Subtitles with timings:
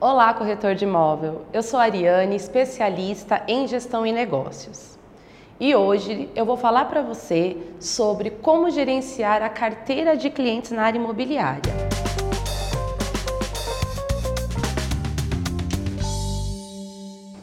[0.00, 1.42] Olá, corretor de imóvel.
[1.52, 4.96] Eu sou Ariane, especialista em gestão e negócios.
[5.58, 10.84] E hoje eu vou falar para você sobre como gerenciar a carteira de clientes na
[10.84, 11.72] área imobiliária.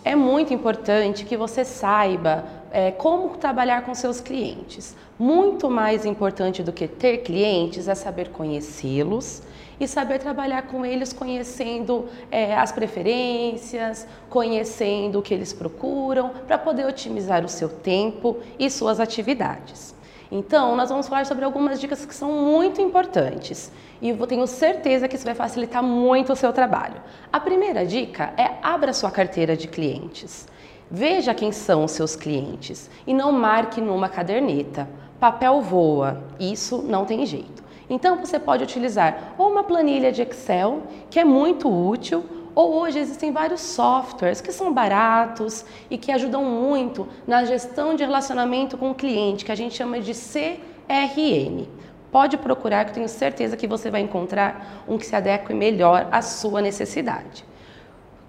[0.06, 2.46] É muito importante que você saiba
[2.76, 4.98] é, como trabalhar com seus clientes.
[5.18, 9.42] Muito mais importante do que ter clientes é saber conhecê-los
[9.80, 16.58] e saber trabalhar com eles conhecendo é, as preferências, conhecendo o que eles procuram, para
[16.58, 19.96] poder otimizar o seu tempo e suas atividades.
[20.30, 23.72] Então, nós vamos falar sobre algumas dicas que são muito importantes
[24.02, 27.02] e eu tenho certeza que isso vai facilitar muito o seu trabalho.
[27.32, 30.46] A primeira dica é abra sua carteira de clientes.
[30.90, 34.88] Veja quem são os seus clientes e não marque numa caderneta.
[35.20, 37.64] Papel voa, isso não tem jeito.
[37.90, 43.00] Então você pode utilizar ou uma planilha de Excel, que é muito útil, ou hoje
[43.00, 48.92] existem vários softwares que são baratos e que ajudam muito na gestão de relacionamento com
[48.92, 51.68] o cliente, que a gente chama de CRM.
[52.12, 56.08] Pode procurar que eu tenho certeza que você vai encontrar um que se adeque melhor
[56.12, 57.44] à sua necessidade.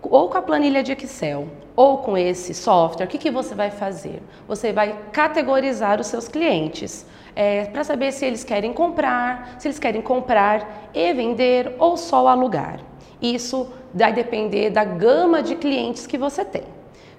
[0.02, 3.70] Ou com a planilha de Excel, ou com esse software, o que, que você vai
[3.70, 4.22] fazer?
[4.48, 9.78] Você vai categorizar os seus clientes é, para saber se eles querem comprar, se eles
[9.78, 12.80] querem comprar e vender ou só alugar.
[13.20, 16.64] Isso vai depender da gama de clientes que você tem.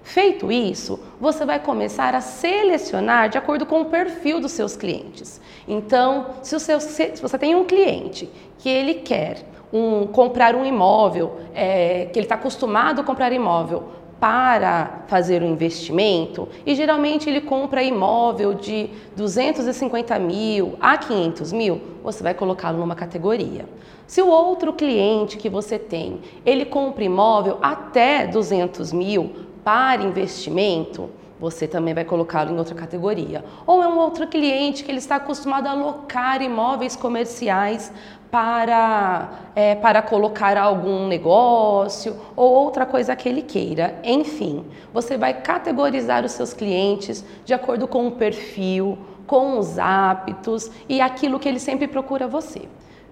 [0.02, 5.40] Feito isso, você vai começar a selecionar de acordo com o perfil dos seus clientes.
[5.68, 10.66] Então, se, o seu, se você tem um cliente que ele quer um, comprar um
[10.66, 17.30] imóvel, é, que ele está acostumado a comprar imóvel para fazer um investimento e geralmente
[17.30, 23.66] ele compra imóvel de 250 mil a 500 mil, você vai colocá-lo numa categoria.
[24.08, 29.32] Se o outro cliente que você tem, ele compra imóvel até 200 mil
[29.64, 31.10] para investimento,
[31.40, 33.44] você também vai colocá-lo em outra categoria.
[33.66, 37.92] Ou é um outro cliente que ele está acostumado a alocar imóveis comerciais
[38.32, 44.00] para, é, para colocar algum negócio ou outra coisa que ele queira.
[44.04, 50.72] Enfim, você vai categorizar os seus clientes de acordo com o perfil, com os hábitos
[50.90, 52.64] e aquilo que ele sempre procura você.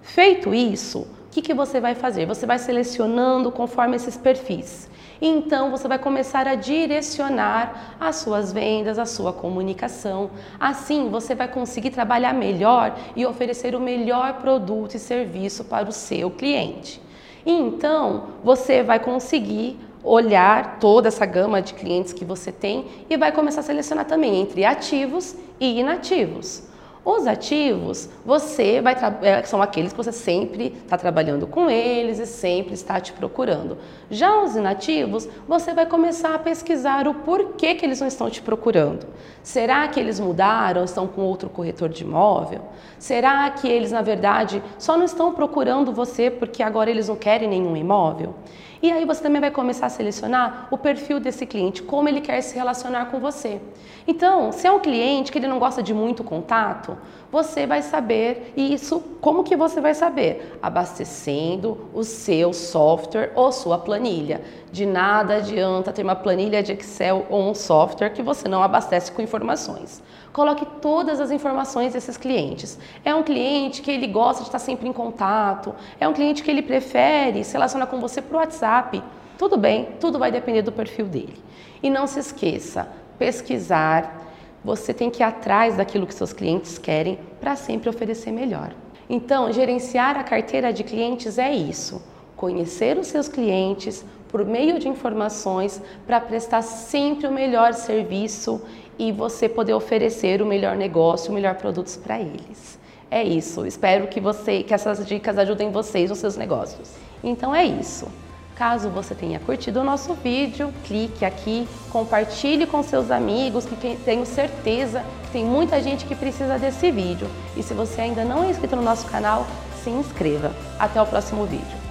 [0.02, 2.25] Feito isso, que, que você vai fazer?
[2.25, 4.90] Você vai selecionando conforme esses perfis.
[5.22, 10.31] Então você vai começar a direcionar as suas vendas, a sua comunicação.
[10.57, 15.91] Assim você vai conseguir trabalhar melhor e oferecer o melhor produto e serviço para o
[15.91, 17.01] seu cliente.
[17.46, 23.17] E então você vai conseguir olhar toda essa gama de clientes que você tem e
[23.17, 26.63] vai começar a selecionar também entre ativos e inativos.
[27.05, 32.25] Os ativos, você vai é, são aqueles que você sempre está trabalhando com eles e
[32.25, 33.77] sempre está te procurando.
[34.09, 38.41] Já os inativos, você vai começar a pesquisar o porquê que eles não estão te
[38.41, 39.05] procurando.
[39.43, 42.61] Será que eles mudaram, estão com outro corretor de imóvel?
[42.97, 47.47] Será que eles, na verdade, só não estão procurando você porque agora eles não querem
[47.47, 48.33] nenhum imóvel?
[48.81, 52.41] E aí você também vai começar a selecionar o perfil desse cliente, como ele quer
[52.41, 53.62] se relacionar com você.
[54.08, 56.97] Então, se é um cliente que ele não gosta de muito contato,
[57.31, 60.58] você vai saber isso, como que você vai saber?
[60.62, 64.41] Abastecendo o seu software ou sua planilha.
[64.72, 69.12] De nada adianta ter uma planilha de Excel ou um software que você não abastece
[69.12, 70.02] com informações.
[70.31, 72.78] Coloque todas as informações desses clientes.
[73.03, 76.52] É um cliente que ele gosta de estar sempre em contato, é um cliente que
[76.52, 79.03] ele prefere se relacionar com você por WhatsApp.
[79.38, 81.38] Tudo bem, tudo vai depender do perfil dele.
[81.84, 82.88] E não se esqueça,
[83.20, 84.24] pesquisar,
[84.64, 88.72] você tem que ir atrás daquilo que seus clientes querem para sempre oferecer melhor.
[89.08, 92.02] Então, gerenciar a carteira de clientes é isso:
[92.36, 98.62] conhecer os seus clientes por meio de informações para prestar sempre o melhor serviço
[98.97, 102.80] e você poder oferecer o melhor negócio, o melhor produtos para eles.
[103.12, 103.66] É isso.
[103.68, 106.92] Espero que você, que essas dicas ajudem vocês nos seus negócios.
[107.24, 108.08] Então é isso.
[108.55, 114.25] Caso você tenha curtido o nosso vídeo, clique aqui, compartilhe com seus amigos, que tenho
[114.25, 117.28] certeza que tem muita gente que precisa desse vídeo.
[117.57, 119.46] E se você ainda não é inscrito no nosso canal,
[119.84, 120.53] se inscreva.
[120.79, 121.84] Até o próximo vídeo.